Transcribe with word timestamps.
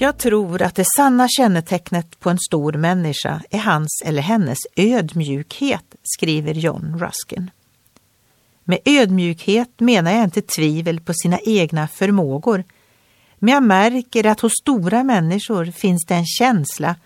Jag 0.00 0.18
tror 0.18 0.62
att 0.62 0.74
det 0.74 0.84
sanna 0.96 1.28
kännetecknet 1.28 2.20
på 2.20 2.30
en 2.30 2.38
stor 2.38 2.72
människa 2.72 3.42
är 3.50 3.58
hans 3.58 4.02
eller 4.04 4.22
hennes 4.22 4.58
ödmjukhet, 4.76 5.94
skriver 6.02 6.54
John 6.54 6.98
Ruskin. 6.98 7.50
Med 8.64 8.78
ödmjukhet 8.84 9.80
menar 9.80 10.12
jag 10.12 10.24
inte 10.24 10.42
tvivel 10.42 11.00
på 11.00 11.12
sina 11.14 11.38
egna 11.38 11.88
förmågor, 11.88 12.64
men 13.38 13.54
jag 13.54 13.62
märker 13.62 14.26
att 14.26 14.40
hos 14.40 14.52
stora 14.62 15.04
människor 15.04 15.64
finns 15.64 16.04
det 16.08 16.14
en 16.14 16.26
känsla 16.26 16.96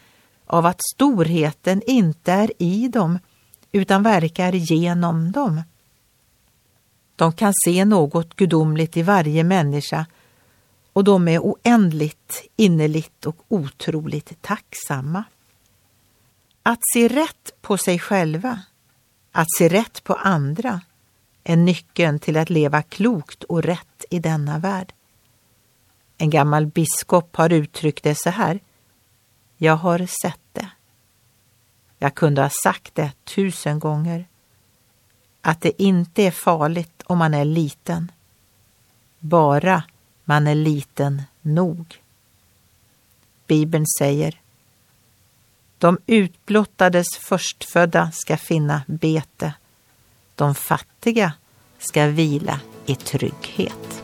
av 0.47 0.67
att 0.67 0.81
storheten 0.95 1.83
inte 1.87 2.33
är 2.33 2.53
i 2.59 2.89
dem, 2.89 3.19
utan 3.73 4.03
verkar 4.03 4.53
genom 4.53 5.33
dem. 5.33 5.63
De 7.17 7.33
kan 7.33 7.53
se 7.65 7.85
något 7.85 8.37
gudomligt 8.37 8.97
i 8.97 9.03
varje 9.03 9.45
människa 9.45 10.07
och 10.93 11.05
de 11.05 11.29
är 11.29 11.39
oändligt, 11.39 12.43
innerligt 12.57 13.27
och 13.27 13.37
otroligt 13.49 14.43
tacksamma. 14.43 15.25
Att 16.63 16.81
se 16.95 17.09
rätt 17.09 17.53
på 17.61 17.79
sig 17.79 17.99
själva, 17.99 18.63
att 19.33 19.49
se 19.59 19.69
rätt 19.69 20.05
på 20.05 20.15
andra, 20.15 20.81
är 21.45 21.57
nyckeln 21.57 22.19
till 22.19 22.37
att 22.37 22.51
leva 22.51 22.83
klokt 22.83 23.45
och 23.45 23.63
rätt 23.63 24.05
i 24.11 24.19
denna 24.19 24.59
värld. 24.59 24.93
En 26.19 26.31
gammal 26.31 26.67
biskop 26.67 27.37
har 27.37 27.53
uttryckt 27.53 28.05
det 28.05 28.15
så 28.19 28.31
här. 28.31 28.61
Jag 29.57 29.77
har 29.77 29.99
sett 30.23 30.41
det. 30.53 30.69
Jag 31.99 32.15
kunde 32.15 32.43
ha 32.43 32.51
sagt 32.65 32.95
det 32.95 33.13
tusen 33.25 33.79
gånger. 33.79 34.29
Att 35.41 35.61
det 35.61 35.83
inte 35.83 36.23
är 36.23 36.31
farligt 36.31 37.03
om 37.07 37.19
man 37.19 37.35
är 37.35 37.45
liten. 37.45 38.13
Bara 39.19 39.83
man 40.33 40.47
är 40.47 40.55
liten 40.55 41.23
nog. 41.43 42.01
Bibeln 43.47 43.87
säger 43.99 44.41
De 45.79 45.99
utblottades 46.07 47.07
förstfödda 47.17 48.11
ska 48.13 48.37
finna 48.37 48.83
bete. 48.87 49.55
De 50.35 50.55
fattiga 50.55 51.33
ska 51.79 52.07
vila 52.07 52.61
i 52.87 52.95
trygghet. 52.95 54.03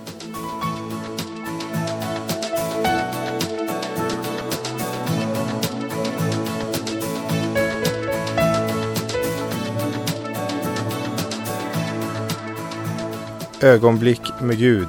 Ögonblick 13.61 14.23
med 14.41 14.59
Gud 14.59 14.89